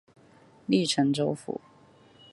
[0.65, 1.61] 隶辰州府。